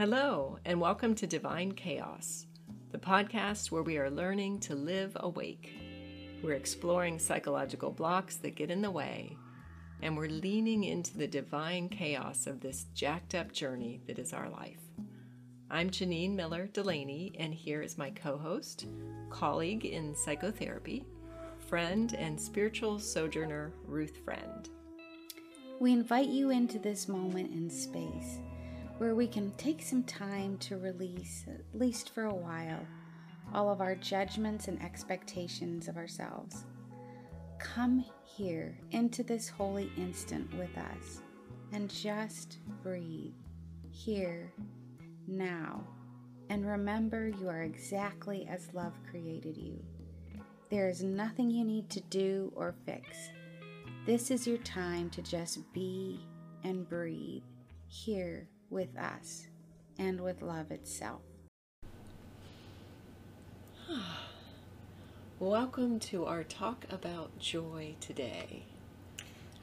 [0.00, 2.46] Hello, and welcome to Divine Chaos,
[2.90, 5.74] the podcast where we are learning to live awake.
[6.42, 9.36] We're exploring psychological blocks that get in the way,
[10.00, 14.48] and we're leaning into the divine chaos of this jacked up journey that is our
[14.48, 14.80] life.
[15.70, 18.86] I'm Janine Miller Delaney, and here is my co host,
[19.28, 21.04] colleague in psychotherapy,
[21.68, 24.66] friend, and spiritual sojourner, Ruth Friend.
[25.78, 28.38] We invite you into this moment in space
[29.00, 32.86] where we can take some time to release, at least for a while,
[33.54, 36.66] all of our judgments and expectations of ourselves.
[37.58, 41.22] Come here into this holy instant with us
[41.72, 43.32] and just breathe
[43.90, 44.52] here,
[45.26, 45.82] now,
[46.50, 49.82] and remember you are exactly as love created you.
[50.68, 53.30] There is nothing you need to do or fix.
[54.04, 56.20] This is your time to just be
[56.64, 57.44] and breathe
[57.88, 59.48] here with us
[59.98, 61.22] and with love itself.
[65.40, 68.62] Welcome to our talk about joy today.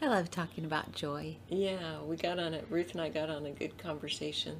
[0.02, 1.38] I love talking about joy.
[1.48, 2.68] Yeah, we got on it.
[2.70, 4.58] Ruth and I got on a good conversation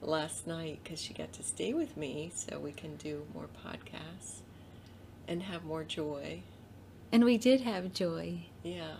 [0.00, 4.40] last night because she got to stay with me so we can do more podcasts
[5.28, 6.42] and have more joy.
[7.12, 8.46] And we did have joy.
[8.62, 8.94] Yeah.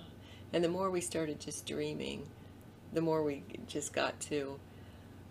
[0.53, 2.27] And the more we started just dreaming,
[2.93, 4.59] the more we just got to,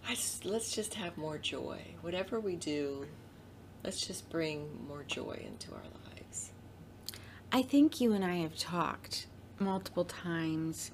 [0.08, 1.80] I just, let's just have more joy.
[2.02, 3.06] Whatever we do,
[3.84, 6.52] let's just bring more joy into our lives.
[7.52, 9.28] I think you and I have talked
[9.60, 10.92] multiple times,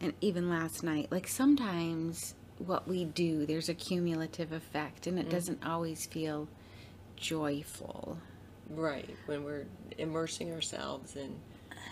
[0.00, 1.10] and even last night.
[1.10, 5.30] Like sometimes what we do, there's a cumulative effect, and it mm.
[5.30, 6.48] doesn't always feel
[7.16, 8.18] joyful.
[8.68, 9.66] Right, when we're
[9.98, 11.34] immersing ourselves in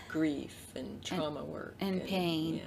[0.07, 2.57] grief and trauma and, work and, and pain.
[2.57, 2.63] Yeah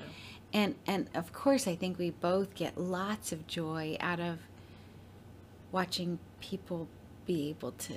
[0.54, 4.38] and and of course i think we both get lots of joy out of
[5.72, 6.88] watching people
[7.26, 7.94] be able to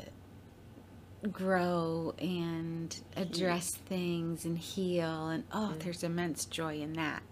[1.31, 5.29] grow and address things and heal.
[5.29, 5.79] And oh mm-hmm.
[5.79, 7.23] there's immense joy in that.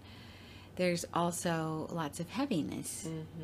[0.76, 3.08] There's also lots of heaviness.
[3.08, 3.42] Mm-hmm.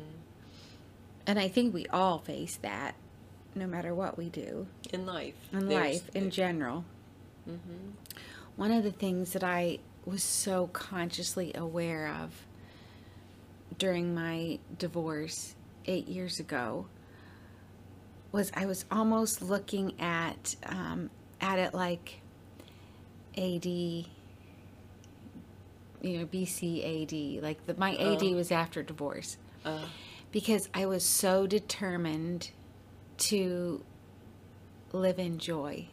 [1.25, 2.95] and i think we all face that
[3.55, 4.67] no matter what we do.
[4.91, 5.35] In life.
[5.51, 6.85] In life in general.
[7.49, 7.91] Mm-hmm.
[8.55, 12.45] one of the things that i was so consciously aware of
[13.77, 15.55] during my divorce
[15.85, 16.85] eight years ago
[18.31, 21.09] was I was almost looking at um,
[21.39, 22.21] at it like
[23.37, 24.07] AD, you
[26.01, 27.43] know, BC AD.
[27.43, 28.33] Like the, my AD oh.
[28.33, 29.85] was after divorce, uh.
[30.31, 32.49] because I was so determined
[33.19, 33.83] to
[34.91, 35.87] live in joy.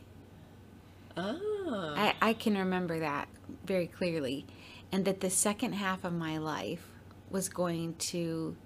[1.17, 1.95] Oh.
[1.97, 3.29] I, I can remember that
[3.65, 4.47] very clearly,
[4.93, 6.87] and that the second half of my life
[7.31, 8.57] was going to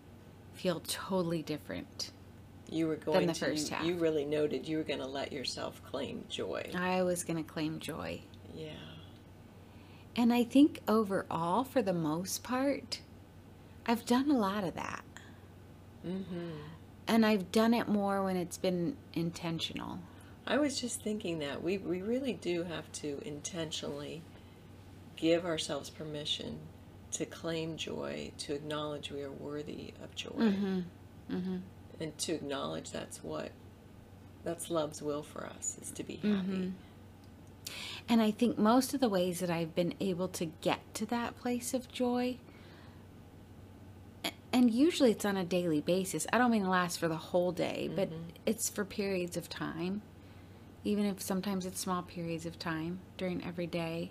[0.55, 2.13] feel totally different.
[2.71, 3.87] You were going than the to, first you, half.
[3.87, 6.71] You really noted you were going to let yourself claim joy.
[6.75, 8.23] I was going to claim joy.
[8.55, 8.71] Yeah.
[10.17, 13.01] And I think overall, for the most part,
[13.87, 15.05] I've done a lot of that.
[16.07, 16.51] Mm-hmm.
[17.07, 19.99] And I've done it more when it's been intentional.
[20.47, 24.23] I was just thinking that we, we really do have to intentionally
[25.17, 26.59] give ourselves permission
[27.13, 30.81] to claim joy, to acknowledge we are worthy of joy, mm-hmm.
[31.31, 31.57] Mm-hmm.
[32.01, 33.53] and to acknowledge that's what
[34.43, 36.29] that's love's will for us is to be happy.
[36.29, 36.71] Mm-hmm.
[38.09, 41.39] And I think most of the ways that I've been able to get to that
[41.39, 42.37] place of joy,
[44.53, 46.27] and usually it's on a daily basis.
[46.33, 48.23] I don't mean to last for the whole day, but mm-hmm.
[48.45, 50.03] it's for periods of time,
[50.83, 54.11] even if sometimes it's small periods of time during every day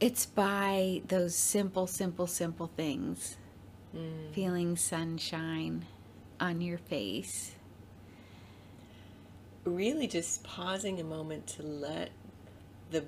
[0.00, 3.36] it's by those simple, simple, simple things.
[3.96, 4.32] Mm.
[4.32, 5.86] Feeling sunshine
[6.40, 7.54] on your face.
[9.64, 12.10] Really just pausing a moment to let
[12.90, 13.04] the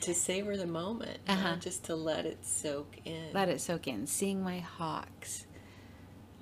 [0.00, 1.56] to savor the moment, uh-huh.
[1.56, 3.32] just to let it soak in.
[3.32, 4.06] Let it soak in.
[4.06, 5.46] Seeing my hawks.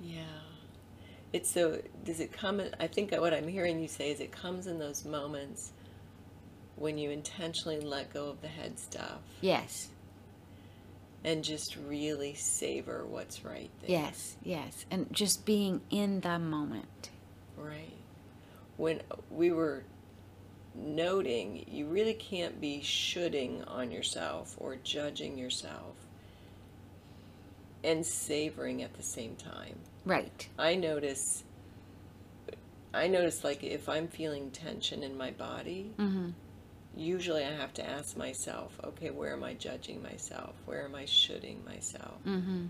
[0.01, 0.21] Yeah.
[1.33, 4.67] It's so does it come I think what I'm hearing you say is it comes
[4.67, 5.73] in those moments
[6.77, 9.19] when you intentionally let go of the head stuff.
[9.41, 9.89] Yes.
[11.23, 13.89] And just really savor what's right there.
[13.89, 14.85] Yes, yes.
[14.89, 17.09] And just being in the moment.
[17.57, 17.97] Right.
[18.77, 19.01] When
[19.31, 19.83] we were
[20.75, 25.95] noting, you really can't be shoulding on yourself or judging yourself
[27.83, 29.79] and savoring at the same time.
[30.05, 30.47] Right.
[30.57, 31.43] I notice
[32.93, 36.29] I notice like if I'm feeling tension in my body, mm-hmm
[36.97, 40.55] usually I have to ask myself, okay, where am I judging myself?
[40.65, 42.15] Where am I shoulding myself?
[42.25, 42.65] Mm-hmm.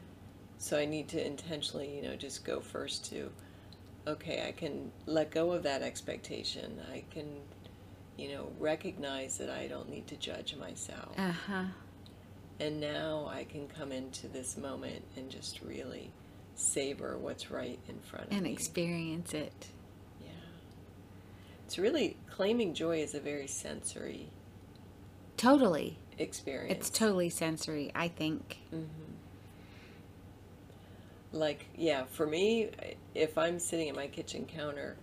[0.60, 3.32] So I need to intentionally, you know, just go first to,
[4.06, 6.80] okay, I can let go of that expectation.
[6.92, 7.28] I can,
[8.18, 11.18] you know, recognize that I don't need to judge myself.
[11.18, 11.64] Uh huh.
[12.60, 16.12] And now I can come into this moment and just really
[16.56, 18.52] savor what's right in front of And me.
[18.52, 19.68] experience it.
[21.68, 24.30] It's really, claiming joy is a very sensory
[25.36, 26.00] Totally.
[26.18, 26.72] experience.
[26.72, 28.60] It's totally sensory, I think.
[31.34, 32.70] like yeah for me
[33.14, 34.96] if i'm sitting at my kitchen counter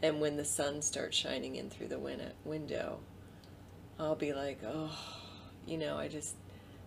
[0.00, 3.00] and when the sun starts shining in through the win- window
[3.98, 4.96] i'll be like oh
[5.66, 6.36] you know i just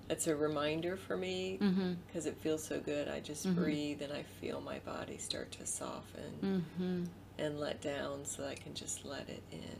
[0.09, 1.94] it's a reminder for me Mm-hmm.
[2.07, 5.65] because it feels so good i just breathe and i feel my body start to
[5.65, 7.03] soften Mm-hmm.
[7.41, 9.77] And let down so i can just let it in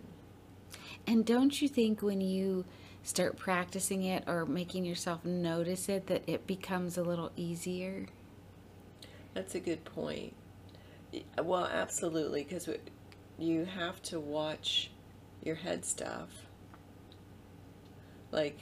[1.08, 2.66] And don't you think when you
[3.04, 8.08] start practicing it or making yourself notice it that it becomes a little easier?
[9.34, 10.34] That's a good point.
[11.42, 12.70] Well, absolutely, because
[13.38, 14.92] you have to watch
[15.44, 16.30] your head stuff.
[18.32, 18.60] Like,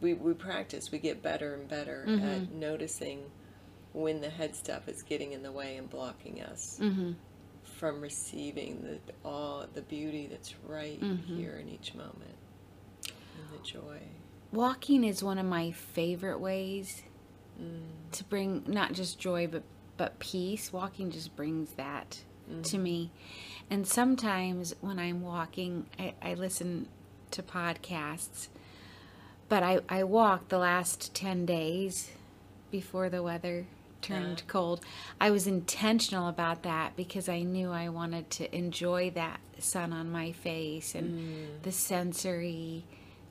[0.00, 2.58] we, we practice, we get better and better at mm-hmm.
[2.58, 3.20] noticing
[3.94, 7.12] when the head stuff is getting in the way and blocking us Mm-hmm.
[7.62, 11.36] from receiving the awe, the beauty that's right mm-hmm.
[11.36, 12.36] here in each moment,
[13.06, 14.00] and the joy.
[14.52, 17.02] Walking is one of my favorite ways
[17.60, 17.80] mm.
[18.12, 19.62] to bring not just joy but
[19.96, 20.72] but peace.
[20.72, 22.82] Walking just brings that to mm-hmm.
[22.82, 23.10] me.
[23.70, 26.88] And sometimes when I'm walking, I, I listen
[27.30, 28.48] to podcasts.
[29.48, 32.10] But I, I walked the last 10 days
[32.70, 33.66] before the weather
[34.04, 34.80] turned cold.
[35.20, 40.10] I was intentional about that because I knew I wanted to enjoy that sun on
[40.10, 42.84] my face and the sensory,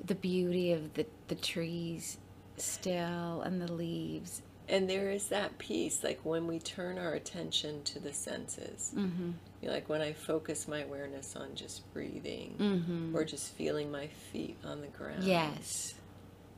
[0.03, 2.17] the beauty of the, the trees
[2.57, 4.41] still and the leaves.
[4.69, 8.93] And there is that piece, like when we turn our attention to the senses.
[8.95, 9.31] Mm-hmm.
[9.61, 13.15] You know, like when I focus my awareness on just breathing, Mm-hmm.
[13.15, 15.95] or just feeling my feet on the ground, Yes.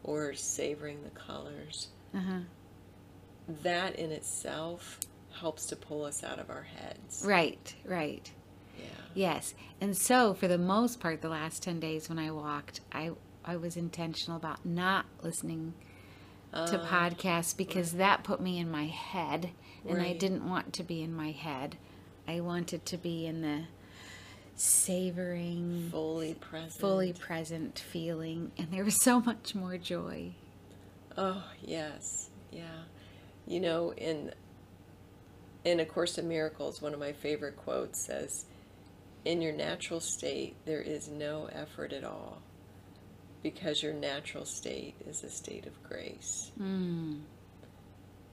[0.04, 1.88] or savoring the colors.
[2.16, 2.40] Uh-huh.
[3.48, 5.00] That in itself
[5.40, 7.24] helps to pull us out of our heads.
[7.26, 8.32] Right, right.
[8.78, 8.86] Yeah.
[9.14, 9.54] Yes.
[9.82, 13.12] And so for the most part the last 10 days when I walked, I
[13.44, 15.74] I was intentional about not listening
[16.52, 19.52] to Ah, podcasts because that put me in my head
[19.88, 21.78] and I didn't want to be in my head.
[22.28, 23.64] I wanted to be in the
[24.56, 26.74] savoring, fully present.
[26.82, 30.32] fully present feeling and there was so much more joy.
[31.18, 32.84] Oh yes, yeah.
[33.48, 34.34] You know, in
[35.64, 38.46] in A Course in Miracles, one of my favorite quotes says,
[39.24, 42.42] "In your natural state, there is no effort at all,
[43.42, 47.22] because your natural state is a state of grace." Mm.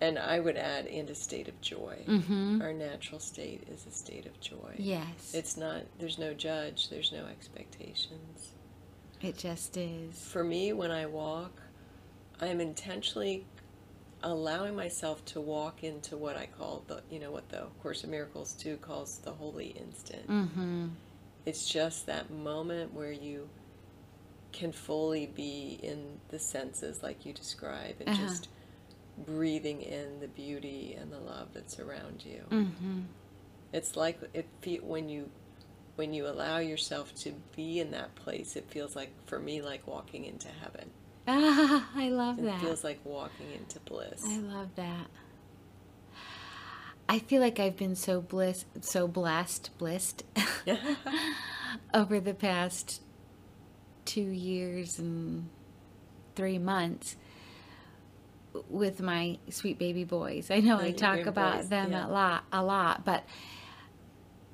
[0.00, 2.02] And I would add, in a state of joy.
[2.08, 2.60] Mhm.
[2.60, 4.74] Our natural state is a state of joy.
[4.76, 5.32] Yes.
[5.32, 5.84] It's not.
[5.98, 6.88] There's no judge.
[6.88, 8.52] There's no expectations.
[9.20, 10.18] it just is.
[10.20, 11.62] For me, when I walk,
[12.40, 13.46] I'm intentionally
[14.22, 18.10] allowing myself to walk into what I call the, you know, what the Course of
[18.10, 20.28] Miracles too calls the holy instant.
[20.28, 20.90] Mhm.
[21.44, 23.48] It's just that moment where you
[24.52, 28.22] can fully be in the senses like you describe and Uh-huh.
[28.26, 28.48] just
[29.26, 32.44] breathing in the beauty and the love that's around you.
[32.50, 33.04] Mhm.
[33.72, 34.46] It's like it
[34.84, 35.30] when you
[35.96, 39.86] when you allow yourself to be in that place, it feels like for me like
[39.86, 40.90] walking into heaven.
[41.26, 42.42] Ah, I love that.
[42.42, 42.60] It that.
[42.60, 44.24] feels like walking into bliss.
[44.26, 45.06] I love that.
[47.08, 50.24] I feel like I've been so bliss, so blessed, blissed
[51.94, 53.02] over the past
[54.04, 55.48] two years and
[56.34, 57.16] three months
[58.68, 60.50] with my sweet baby boys.
[60.50, 62.06] I know Oh, I talk about boys, them yeah.
[62.06, 63.24] a lot, a lot, but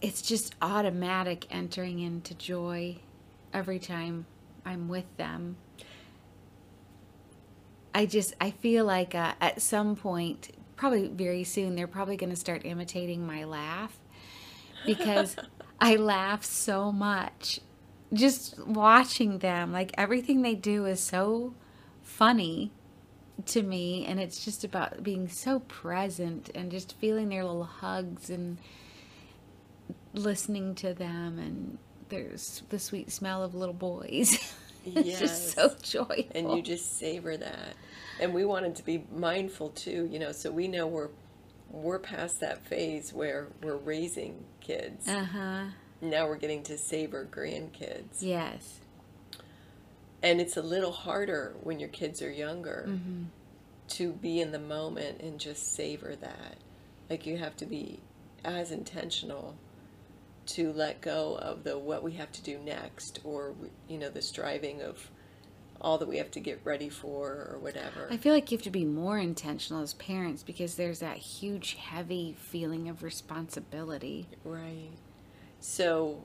[0.00, 2.96] it's just automatic entering into joy
[3.52, 4.26] every time
[4.64, 5.56] I'm with them.
[7.98, 12.30] I just I feel like uh, at some point, probably very soon, they're probably going
[12.30, 13.98] to start imitating my laugh
[14.86, 15.34] because
[15.80, 17.58] I laugh so much
[18.14, 19.72] just watching them.
[19.72, 21.54] Like everything they do is so
[22.04, 22.70] funny
[23.46, 28.30] to me, and it's just about being so present and just feeling their little hugs
[28.30, 28.58] and
[30.14, 31.78] listening to them and
[32.10, 34.54] there's the sweet smell of little boys.
[34.96, 35.82] it's just so Yes.
[35.90, 36.24] joyful.
[36.34, 37.74] and you just savor that.
[38.20, 41.10] And we wanted to be mindful too, you know, so we know we're
[41.70, 45.06] we're past that phase where we're raising kids.
[45.08, 45.64] Uh huh.
[46.00, 48.20] Now we're getting to savor grandkids.
[48.20, 48.80] Yes.
[50.22, 52.86] And it's a little harder when your kids are younger.
[52.88, 53.24] Mm-hmm.
[53.88, 56.56] to be in the moment and just savor that.
[57.08, 58.00] Like you have to be
[58.44, 59.56] as intentional
[60.48, 63.54] to let go of the what we have to do next or
[63.86, 65.10] you know the striving of
[65.80, 68.08] all that we have to get ready for or whatever.
[68.10, 71.74] I feel like you have to be more intentional as parents because there's that huge
[71.74, 74.26] heavy feeling of responsibility.
[74.44, 74.90] Right.
[75.60, 76.20] So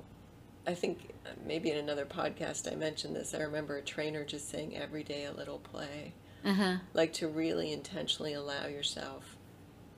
[0.66, 3.36] I think uh, maybe in another podcast I mentioned this.
[3.36, 6.14] I remember a trainer just saying every day a little play.
[6.44, 6.78] Uh-huh.
[6.94, 9.38] Like to really intentionally allow yourself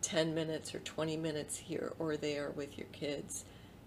[0.02, 3.46] 10 minutes or 20 minutes here or there with your kids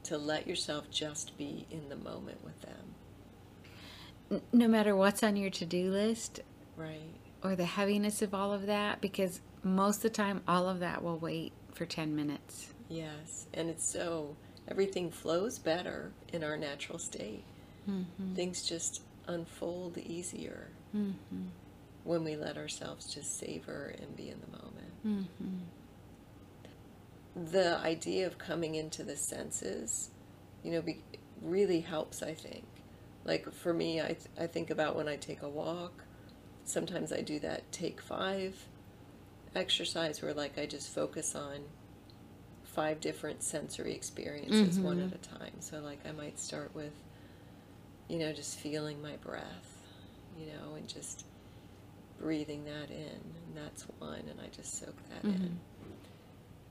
[0.09, 4.43] to let yourself just be in the moment with them.
[4.53, 6.41] No matter what's on your to-do list
[6.77, 7.15] Right.
[7.43, 11.03] or the heaviness of all of that because most of the time all of that
[11.03, 12.73] will wait for 10 minutes.
[12.89, 13.47] Yes.
[13.53, 14.37] And it's so,
[14.67, 17.45] everything flows better in our natural state.
[17.89, 18.35] Mm-hmm.
[18.35, 21.47] Things just unfold easier mm-hmm.
[22.05, 25.29] when we let ourselves just savor and be in the moment.
[25.39, 25.57] Mm-hmm.
[27.45, 30.11] The idea of coming into the senses,
[30.65, 31.03] you know, be,
[31.41, 32.65] really helps, I think.
[33.25, 36.05] Like for me, I, th- I think about when I take a walk.
[36.65, 38.67] Sometimes I do that take five
[39.55, 41.61] exercise where, like, I just focus on
[42.65, 45.07] five different sensory experiences one mm-hmm.
[45.07, 45.61] at a time.
[45.61, 46.93] So, like, I might start with,
[48.09, 49.83] you know, just feeling my breath,
[50.39, 51.25] you know, and just
[52.21, 52.99] breathing that in.
[52.99, 55.45] And that's one, and I just soak that mm-hmm.
[55.45, 55.59] in.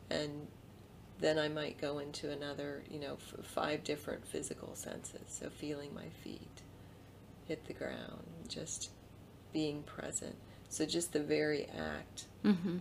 [0.10, 0.48] And
[1.20, 5.22] then I might go into another, you know, f- five different physical senses.
[5.28, 6.62] So, feeling my feet
[7.46, 8.92] hit the ground, just
[9.54, 10.36] being present.
[10.70, 12.78] So, just the very act Mm-hmm.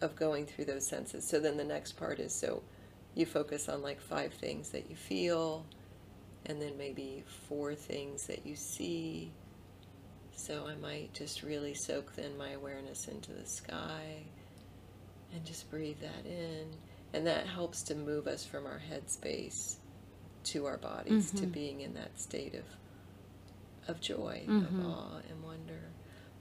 [0.00, 1.26] of going through those senses.
[1.28, 2.62] So then the next part is so
[3.14, 5.66] you focus on like five things that you feel,
[6.46, 9.32] and then maybe four things that you see.
[10.36, 14.22] So I might just really soak then my awareness into the sky
[15.34, 16.66] and just breathe that in.
[17.14, 19.78] And that helps to move us from our head space
[20.44, 21.50] to our bodies, to mm-hmm.
[21.50, 22.64] being in that state of
[23.88, 24.86] of joy, of mm-hmm.
[24.86, 25.80] awe and wonder.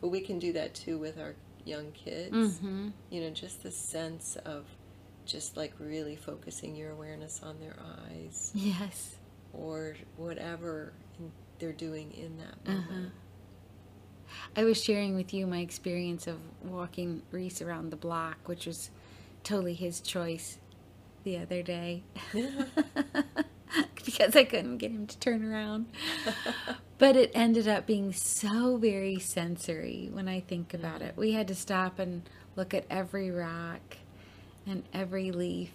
[0.02, 2.90] But we can do that too with our young kids Mm-hmm.
[3.10, 4.66] you know, just the sense of
[5.26, 7.76] just like really focusing your awareness on their
[8.10, 9.16] eyes Yes.
[9.54, 10.94] or whatever
[11.60, 12.90] they're doing in that moment.
[12.90, 13.10] Uh-huh.
[14.56, 18.90] I was sharing with you my experience of walking Reese around the block, which was
[19.48, 20.58] totally his choice
[21.24, 22.04] the other day.
[24.06, 25.88] because I couldn't get him to turn around.
[26.98, 31.16] but it ended up being so very sensory when I think about it.
[31.16, 31.20] Mm.
[31.20, 33.98] We had to stop and look at every rock
[34.66, 35.72] and every leaf.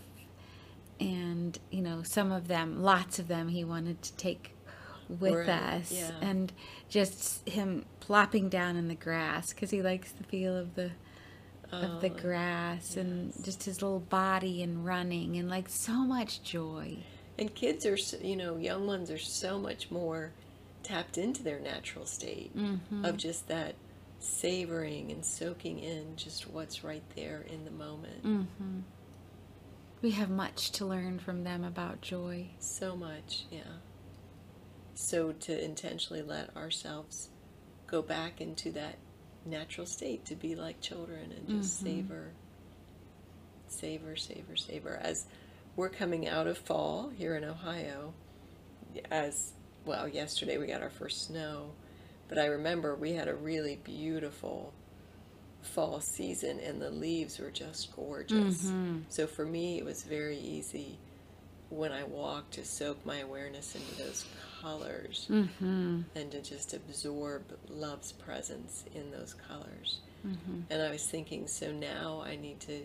[1.01, 4.55] And, you know, some of them, lots of them, he wanted to take
[5.09, 5.91] with Right, us.
[5.93, 6.11] yeah.
[6.21, 6.53] And
[6.89, 10.93] just him plopping down in the grass because he likes the feel of the
[11.73, 16.43] of the Oh, grass and just his little body and running and like so much
[16.43, 16.99] joy.
[17.39, 20.33] And kids are, you know, young ones are so much more
[20.83, 23.05] tapped into their natural state Mm-hmm.
[23.05, 23.75] of just that
[24.19, 28.23] savoring and soaking in just what's right there in the moment.
[28.23, 28.81] Mm-hmm.
[30.03, 32.49] We have much to learn from them about joy.
[32.59, 33.79] So much, yeah.
[34.95, 37.31] So to intentionally let ourselves
[37.87, 38.97] go back into that
[39.45, 41.87] natural state to be like children and just mm-hmm.
[41.87, 42.31] savor,
[43.69, 44.99] savor, savor, savor.
[45.03, 45.27] As
[45.77, 48.13] we're coming out of fall here in Ohio,
[49.11, 49.53] as
[49.85, 51.71] well, yesterday we got our first snow,
[52.29, 54.73] but I remember we had a really beautiful
[55.63, 58.65] fall season and the leaves were just gorgeous.
[58.65, 58.99] Mm-hmm.
[59.09, 60.99] So for me, it was very easy
[61.71, 64.27] when I walked to soak my awareness into those
[64.63, 66.01] colors Mm-hmm.
[66.15, 70.01] and to just absorb love's presence in those colors.
[70.71, 72.81] And I was thinking, so now I need to,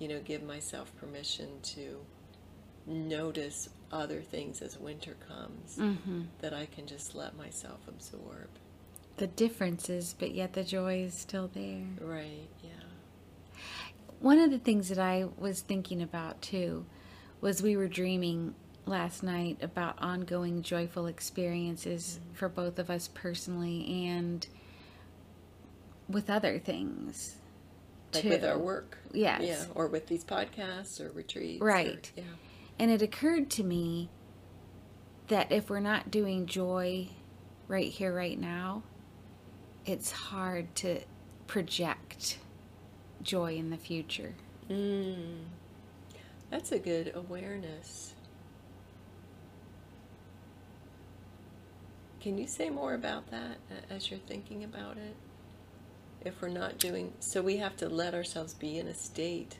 [0.00, 2.00] you know, give myself permission to
[2.86, 6.22] notice other things as winter comes Mm-hmm.
[6.40, 8.48] that I can just let myself absorb.
[9.18, 11.84] The differences, but yet the joy is still there.
[12.00, 12.70] Right, yeah.
[14.20, 16.84] One of the things that I was thinking about too
[17.40, 18.54] was we were dreaming
[18.86, 24.46] last night about ongoing joyful experiences for both of us personally and
[26.08, 27.36] with other things.
[28.12, 28.28] Like too.
[28.30, 28.98] with our work.
[29.12, 29.42] Yes.
[29.42, 31.62] Yeah, or with these podcasts or retreats.
[31.62, 32.10] or- Right.
[32.16, 32.24] yeah.
[32.78, 34.08] And it occurred to me
[35.28, 37.08] that if we're not doing joy
[37.68, 38.82] right here, right now,
[39.86, 41.00] it's hard to
[41.46, 42.38] project
[43.22, 44.34] joy in the future.
[44.68, 45.44] Mm.
[46.50, 48.14] That's a good awareness.
[52.20, 53.56] Can you say more about that
[53.88, 55.16] as you're thinking about it?
[56.24, 59.56] if we're not doing so we have to let ourselves be in a state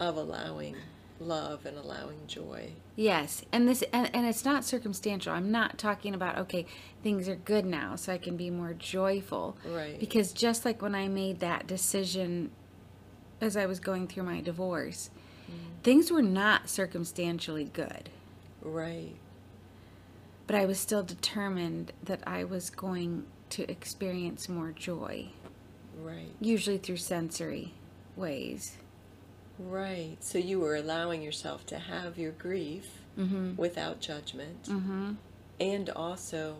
[0.00, 0.76] of allowing
[1.20, 5.30] love and allowing joy Yes, and this and, and it's not circumstantial.
[5.30, 6.64] I'm not talking about okay,
[7.02, 9.58] things are good now, so I can be more joyful.
[9.66, 10.00] Right.
[10.00, 12.52] Because just like when I made that decision
[13.38, 15.10] as I was going through my divorce,
[15.46, 15.82] mm.
[15.82, 18.08] things were not circumstantially good.
[18.62, 19.16] right
[20.46, 25.26] But I was still determined that I was going to experience more joy,
[26.00, 27.72] right usually through sensory
[28.16, 28.76] ways.
[29.58, 32.86] right so you were allowing yourself to have your grief
[33.18, 33.56] Mm-hmm.
[33.56, 35.12] without judgment Mm-hmm.
[35.58, 36.56] and also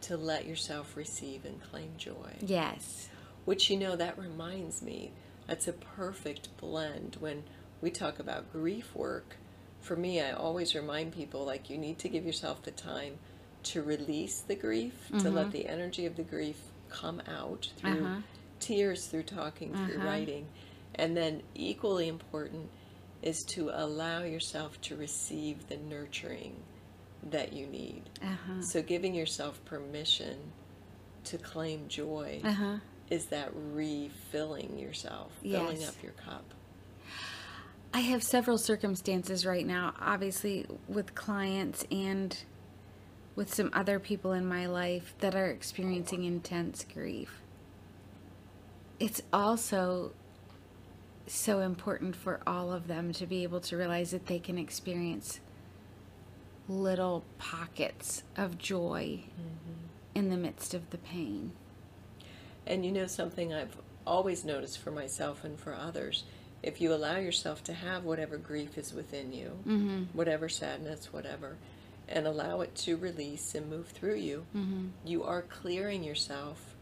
[0.00, 3.08] to let yourself receive and claim joy Yes.
[3.44, 5.12] which you know that reminds me
[5.46, 7.44] that's a perfect blend when
[7.80, 9.36] we talk about grief work
[9.82, 13.14] for me i always remind people like you need to give yourself the time
[13.62, 16.58] to release the grief to let the energy of the grief
[16.88, 18.20] come out through Uh-huh.
[18.60, 20.06] tears through talking through Uh-huh.
[20.08, 20.46] writing
[20.94, 22.70] and then equally important
[23.22, 26.56] is to allow yourself to receive the nurturing
[27.30, 28.60] that you need Uh-huh.
[28.62, 30.52] so giving yourself permission
[31.24, 32.78] to claim joy Uh-huh.
[33.10, 36.44] is that refilling yourself, filling up your cup.
[37.94, 42.36] I have several circumstances right now, obviously with clients and
[43.36, 47.40] with some other people in my life that are experiencing intense grief.
[48.98, 50.12] It's also
[51.26, 55.40] so important for all of them to be able to realize that they can experience
[56.68, 59.86] little pockets of joy mm-hmm.
[60.14, 61.52] in the midst of the pain.
[62.66, 66.24] And you know something I've always noticed for myself and for others,
[66.62, 70.02] if you allow yourself to have whatever grief is within you, Mm-hmm.
[70.16, 71.56] whatever sadness, whatever,
[72.08, 74.86] and allow it to release and move through you, Mm-hmm.
[75.04, 76.74] you are clearing yourself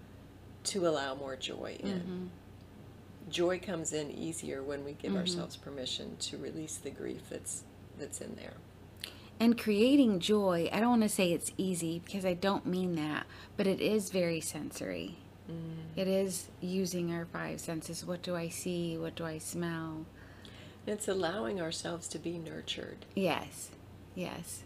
[0.64, 2.30] to allow more joy in.
[3.30, 7.62] Joy comes in easier when we give ourselves permission to release the grief that's
[7.98, 8.54] that's in there.
[9.38, 13.26] And creating joy, I don't want to say it's easy because I don't mean that,
[13.56, 15.16] but it is very sensory.
[15.50, 15.98] Mm.
[15.98, 18.04] It is using our five senses.
[18.04, 18.96] What do I see?
[18.96, 20.06] What do I smell?
[20.86, 23.06] It's allowing ourselves to be nurtured.
[23.14, 23.70] Yes,
[24.14, 24.62] yes.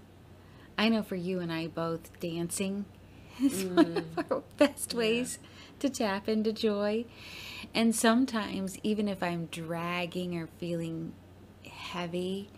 [0.78, 2.84] I know for you and I both, dancing
[3.42, 4.30] is one of mm.
[4.30, 5.38] our best ways
[5.80, 7.04] to tap into joy.
[7.74, 11.12] And sometimes, even if I'm dragging or feeling
[11.68, 12.50] heavy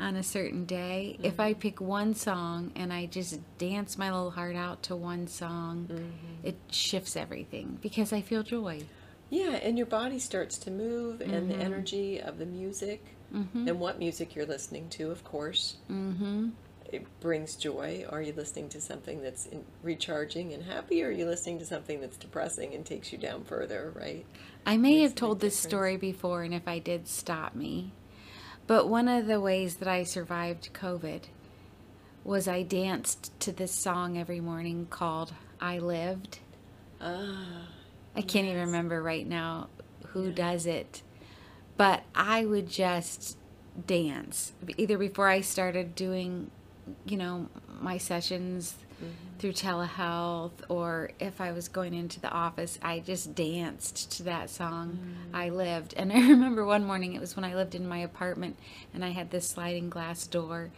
[0.00, 1.40] on a certain day, if mm-hmm.
[1.42, 5.88] I pick one song and I just dance my little heart out to one song,
[5.90, 6.46] mm-hmm.
[6.46, 8.82] it shifts everything because I feel joy.
[9.30, 11.62] Yeah, and your body starts to move, and the mm-hmm.
[11.62, 16.50] energy of the music, and what music you're listening to, of course, Mm-hmm.
[16.92, 18.04] it brings joy.
[18.08, 21.66] Are you listening to something that's in, recharging and happy, or are you listening to
[21.66, 24.24] something that's depressing and takes you down further, right?
[24.66, 27.92] I may have told this story before, and if I did, stop me.
[28.66, 31.24] But one of the ways that I survived COVID
[32.24, 36.38] was I danced to this song every morning called I Lived.
[37.00, 37.68] Ah,
[38.16, 39.68] I can't even remember right now
[40.08, 41.02] who does it,
[41.76, 43.36] but I would just
[43.86, 44.52] dance.
[44.78, 46.50] Either before I started doing,
[47.04, 47.48] you know,
[47.80, 48.76] my sessions
[49.38, 54.50] through telehealth or if I was going into the office, I just danced to that
[54.50, 54.98] song.
[55.32, 55.36] Mm.
[55.36, 55.94] I lived.
[55.96, 58.56] And I remember one morning it was when I lived in my apartment
[58.92, 60.70] and I had this sliding glass door.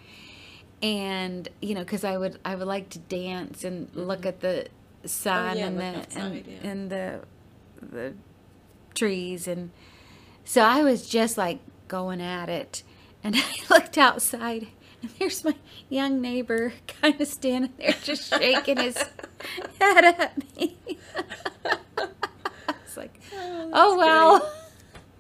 [0.83, 4.01] And you know because i would i would like to dance and mm-hmm.
[4.01, 4.69] look at the
[5.07, 6.71] sun oh, yeah, and the outside, and, yeah.
[6.71, 7.21] and the
[7.81, 8.15] the
[8.95, 9.49] trees.
[9.49, 9.71] And
[10.45, 12.83] so i was just like going at it.
[13.25, 14.69] And i looked outside
[15.03, 15.55] and there's my
[15.89, 18.97] young neighbor kind of standing there just shaking his
[19.81, 20.77] head at me
[22.85, 24.51] it's like Oh, oh well great.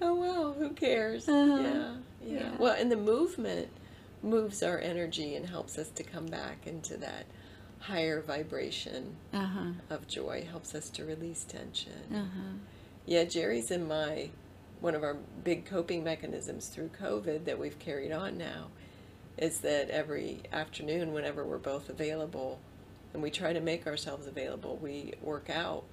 [0.02, 1.26] Oh well, who cares?
[1.28, 1.56] Uh-huh.
[1.62, 2.56] Yeah, yeah, Yeah.
[2.58, 3.68] Well, and the movement
[4.22, 7.24] moves our energy and helps us to come back into that
[7.80, 10.46] higher vibration uh-huh of joy.
[10.50, 11.92] Helps us to release tension.
[12.14, 12.58] uh-huh
[13.06, 14.30] Yeah, Jerry's in my
[14.80, 18.66] one of our big coping mechanisms through COVID that we've carried on now
[19.38, 22.61] is that every afternoon, whenever we're both available,
[23.12, 25.85] and we try to make ourselves available, we work out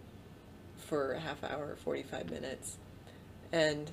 [0.77, 2.77] for a half hour, 45 minutes.
[3.51, 3.89] And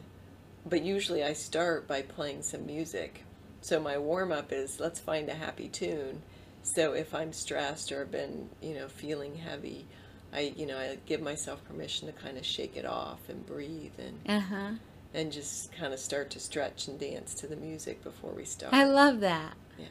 [0.66, 3.24] but usually I start by playing some music.
[3.62, 6.22] So my warm up is let's find a happy tune.
[6.62, 9.86] So if I'm stressed or been, you know, feeling heavy,
[10.32, 13.92] I, you know, I give myself permission to kind of shake it off and breathe
[13.98, 14.70] and uh-huh
[15.12, 18.72] and just kind of start to stretch and dance to the music before we start.
[18.72, 19.86] i love that Yeah.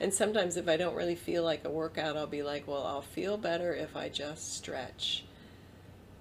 [0.00, 3.02] And sometimes if I don't really feel like a workout, I'll be like, well, I'll
[3.02, 5.24] feel better if I just stretch.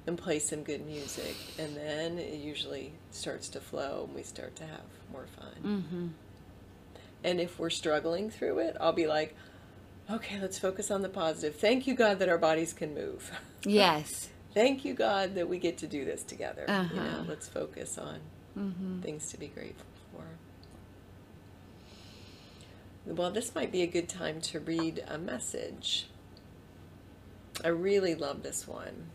[0.06, 4.56] and play some good music, and then it usually starts to flow, and we start
[4.58, 4.82] to have
[5.12, 5.56] more fun.
[5.64, 6.08] Mm-hmm.
[7.24, 9.36] And if we're struggling through it, I'll be like,
[10.12, 11.56] okay, let's focus on the positive.
[11.56, 13.32] Thank you, God, that our bodies can move.
[13.64, 14.30] Yes.
[14.54, 16.64] Thank you, God, that we get to do this together.
[16.68, 17.24] You know, Uh-huh.
[17.28, 18.20] let's focus on
[18.58, 19.00] Mm-hmm.
[19.02, 20.26] things to be grateful for.
[23.14, 26.08] Well, this might be a good time to read a message.
[27.64, 29.10] I really love this one.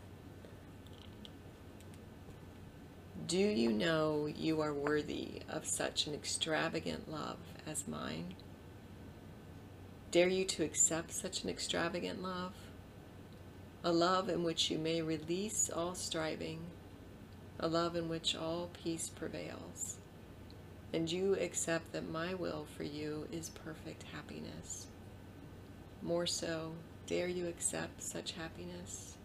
[3.27, 8.33] Do you know you are worthy of such an extravagant love as mine?
[10.11, 12.53] Dare you to accept such an extravagant love?
[13.87, 16.59] A love in which you may release all striving,
[17.57, 19.95] a love in which all peace prevails.
[20.91, 24.87] And you accept that my will for you is perfect happiness.
[26.01, 26.73] More so,
[27.05, 29.15] dare you accept such happiness?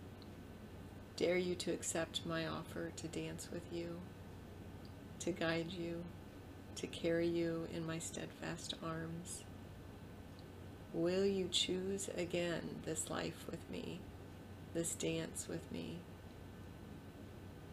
[1.16, 3.98] Dare you to accept my offer to dance with you,
[5.18, 6.04] to guide you,
[6.76, 9.42] to carry you in my steadfast arms?
[10.94, 13.98] Will you choose again this life with me,
[14.74, 15.98] this dance with me?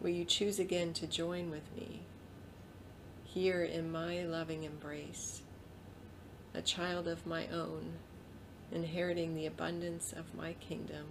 [0.01, 2.01] Will you choose again to join with me
[3.23, 5.41] here in my loving embrace,
[6.53, 7.93] a child of my own,
[8.71, 11.05] inheriting the abundance of my kingdom,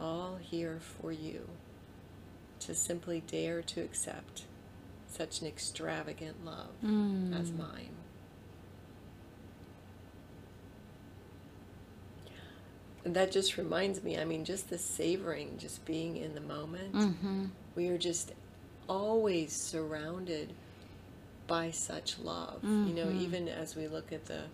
[0.00, 1.48] all here for you,
[2.60, 4.44] to simply dare to accept
[5.08, 7.56] such an extravagant love as Mm.
[7.58, 7.94] mine?
[12.26, 16.94] And that just reminds me, I mean, just the savoring, just being in the moment.
[16.94, 17.44] Mm-hmm.
[17.74, 18.32] We are just
[18.88, 20.52] always surrounded
[21.46, 22.62] by such love.
[22.62, 23.20] You know, Mhm.
[23.20, 24.44] even as we look at the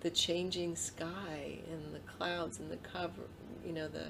[0.00, 3.22] the changing sky and the clouds and the cover,
[3.66, 4.08] you know, the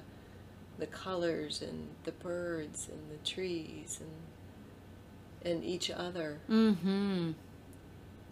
[0.79, 6.41] the colors and the birds and the trees and and each other.
[6.51, 7.33] Mm-hmm.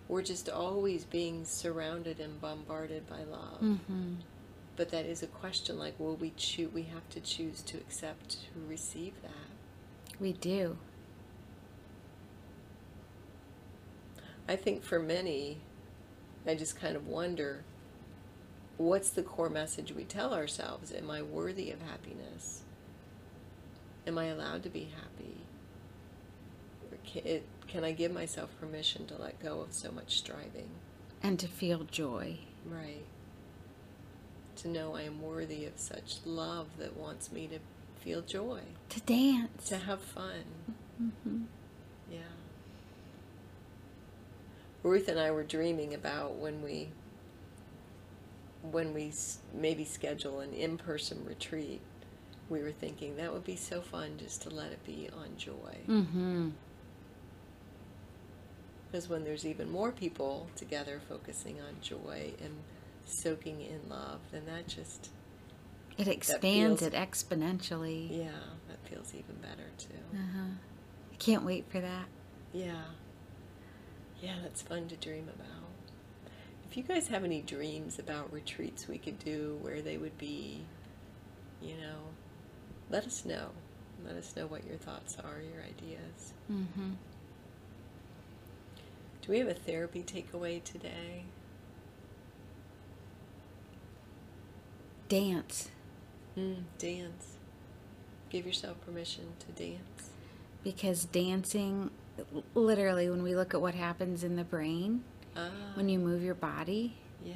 [0.09, 3.79] We're just always being surrounded and bombarded by love.
[4.77, 8.31] But that is a question like will we choose we have to choose to accept
[8.31, 10.21] to receive that.
[10.21, 10.79] We do.
[14.49, 15.59] I think for many,
[16.47, 17.65] I just kind of wonder
[18.77, 20.93] what's the core message we tell ourselves?
[20.93, 22.63] Am I worthy of happiness?
[24.07, 25.39] Am I allowed to be happy?
[26.91, 30.69] Or can, it, can I give myself permission to let go of so much striving?
[31.23, 32.39] And to feel joy.
[32.67, 33.05] Right.
[34.57, 37.59] To know I am worthy of such love that wants me to
[38.03, 39.69] feel joy, To dance.
[39.69, 40.45] to have fun.
[41.03, 41.43] Mm-hmm.
[42.11, 42.19] Yeah.
[44.83, 46.89] Ruth and I were dreaming about when we
[48.71, 49.13] when we
[49.53, 51.81] maybe schedule an in-person retreat.
[52.49, 55.79] We were thinking that would be so fun just to let it be on joy.
[55.89, 56.51] Mm-hmm.
[58.91, 62.55] Because when there's even more people together focusing on joy and
[63.05, 65.11] soaking in love, then that just
[65.99, 68.11] It expands feels- it exponentially.
[68.19, 68.33] yeah,
[68.69, 69.95] that feels even better too.
[70.17, 70.55] Uh-huh.
[71.13, 72.07] I can't wait for that.
[72.53, 72.85] Yeah.
[74.21, 75.49] Yeah, that's fun to dream about.
[76.71, 80.65] If you guys have any dreams about retreats we could do, where they would be,
[81.63, 81.99] you know,
[82.91, 83.51] let us know.
[84.05, 86.33] Let us know what your thoughts are, your ideas.
[86.51, 86.93] Mm-hmm.
[89.23, 91.25] Do we have a therapy takeaway today?
[95.19, 95.69] Dance.
[96.37, 97.37] Mm, dance.
[98.31, 100.11] Give yourself permission to dance.
[100.65, 101.91] Because dancing,
[102.57, 105.05] literally, when we look at what happens in the brain,
[105.37, 107.35] Ah, when you move your body, yeah.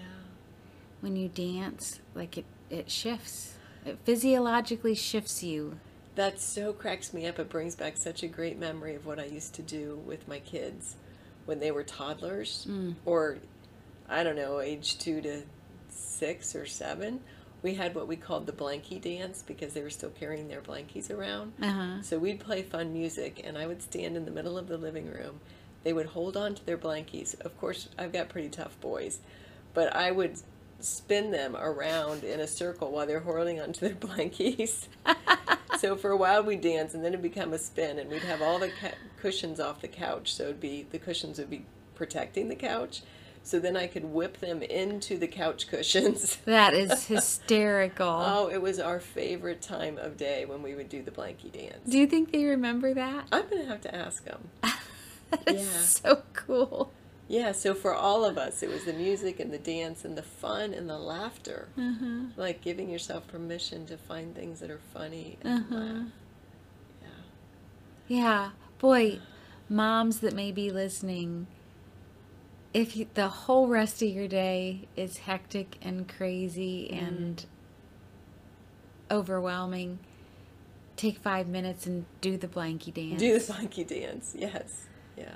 [1.02, 3.54] when you dance, like it, it shifts.
[3.86, 5.78] It physiologically shifts you.
[6.16, 7.38] That so cracks me up.
[7.38, 10.40] It brings back such a great memory of what I used to do with my
[10.40, 10.96] kids
[11.46, 12.96] when they were toddlers, Mm.
[13.04, 13.38] or
[14.08, 15.42] I don't know, age two to
[15.90, 17.20] six or seven.
[17.62, 21.10] We had what we called the blankie dance because they were still carrying their blankies
[21.10, 21.52] around.
[21.60, 22.02] Uh-huh.
[22.02, 25.06] So we'd play fun music, and I would stand in the middle of the living
[25.10, 25.40] room.
[25.82, 27.40] They would hold on to their blankies.
[27.40, 29.18] Of course, I've got pretty tough boys,
[29.74, 30.38] but I would
[30.80, 34.86] spin them around in a circle while they're holding onto their blankies.
[35.78, 38.40] so for a while we'd dance, and then it'd become a spin, and we'd have
[38.40, 40.32] all the ca- cushions off the couch.
[40.32, 41.64] So it'd be the cushions would be
[41.96, 43.02] protecting the couch.
[43.48, 46.36] So then I could whip them into the couch cushions.
[46.44, 48.06] That is hysterical.
[48.06, 51.88] Oh, it was our favorite time of day when we would do the blankie dance.
[51.88, 53.26] Do you think they remember that?
[53.32, 54.50] I'm gonna have to ask them.
[55.30, 55.80] That is Yeah.
[55.80, 56.92] so cool.
[57.26, 60.22] Yeah, so for all of us, it was the music and the dance and the
[60.22, 61.68] fun and the laughter.
[61.78, 62.24] Uh-huh.
[62.36, 65.76] Like giving yourself permission to find things that are funny and Uh-huh.
[65.76, 66.06] laugh.
[68.08, 69.20] Yeah, boy,
[69.68, 71.46] moms that may be listening,
[72.74, 77.04] if you, the whole rest of your day is hectic and crazy Mm-hmm.
[77.06, 77.46] and
[79.10, 79.98] overwhelming,
[80.96, 83.18] take five minutes and do the blanky dance.
[83.20, 84.34] Do the blanky dance.
[84.38, 84.84] Yes.
[85.16, 85.32] Yeah.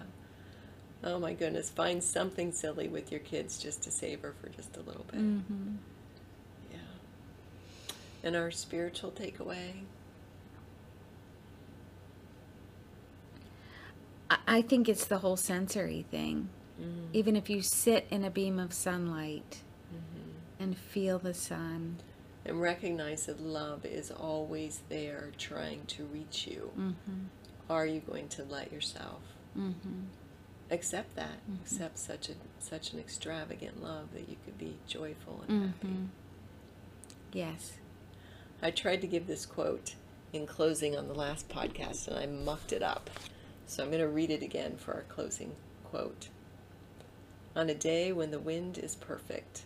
[1.03, 1.71] Oh my goodness.
[1.71, 5.21] Find something silly with your kids just to savor for just a little bit.
[5.21, 5.77] hmm
[6.71, 6.79] Yeah.
[8.23, 9.73] And our spiritual takeaway.
[14.47, 16.49] I think it's the whole sensory thing.
[16.83, 17.07] Mm-hmm.
[17.13, 19.63] Even if you sit in a beam of sunlight
[20.59, 21.97] and feel the sun.
[22.45, 26.71] And recognize that love is always there trying to reach you.
[26.79, 27.25] Mm-hmm.
[27.71, 29.21] Are you going to let yourself
[29.59, 30.05] Mm-hmm.
[30.71, 31.39] accept that?
[31.63, 35.87] Accept such a such an extravagant love that you could be joyful and happy.
[35.89, 36.05] Mm-hmm.
[37.33, 37.73] Yes.
[38.63, 39.95] I tried to give this quote
[40.33, 43.11] in closing on the last podcast and I mucked it up.
[43.67, 45.53] So I'm going to read it again for our closing
[45.85, 46.29] quote.
[47.55, 49.65] On a day when the wind is perfect,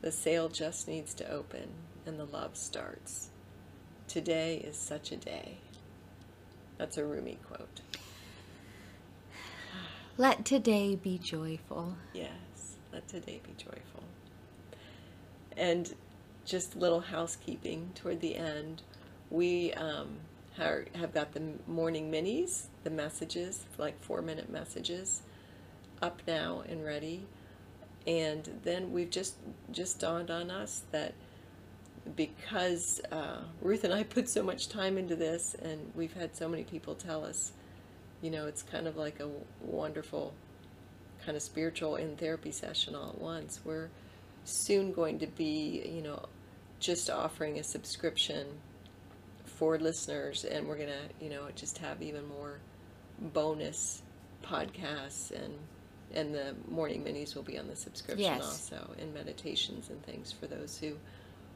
[0.00, 1.68] the sail just needs to open
[2.06, 3.28] and the love starts.
[4.08, 5.58] Today is such a day.
[6.78, 7.82] That's a Rumi quote.
[10.16, 11.96] Let today be joyful.
[12.14, 14.04] Yes, let today be joyful.
[15.58, 15.94] And
[16.46, 18.82] just a little housekeeping toward the end.
[19.28, 20.20] We um,
[20.58, 25.20] are, have got the morning minis, the messages, like four minute messages,
[26.02, 27.26] up now and ready.
[28.06, 29.36] And then we've just
[29.70, 31.14] just dawned on us that
[32.16, 36.48] because uh, Ruth and I put so much time into this, and we've had so
[36.48, 37.52] many people tell us,
[38.22, 39.28] you know, it's kind of like a
[39.60, 40.34] wonderful
[41.24, 43.60] kind of spiritual and therapy session all at once.
[43.64, 43.90] We're
[44.44, 46.26] soon going to be, you know,
[46.78, 48.46] just offering a subscription
[49.44, 52.60] for listeners, and we're gonna, you know, just have even more
[53.20, 54.02] bonus
[54.42, 55.52] podcasts and
[56.14, 58.42] and the morning minis will be on the subscription Yes.
[58.42, 60.96] also, and meditations and things for those who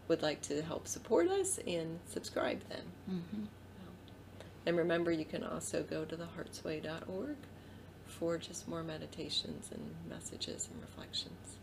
[0.08, 2.82] would like to help support us and subscribe then.
[3.10, 3.44] Mm-hmm.
[4.66, 7.36] And remember, you can also go to theheartsway.org
[8.06, 11.58] for just more meditations and messages and reflections.